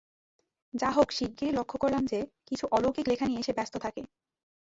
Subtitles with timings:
[0.73, 4.01] যা হোক শিগগিরই লক্ষ করলাম যে, কিছু অলৌকিক লেখা নিয়ে সে ব্যস্ত থাকে।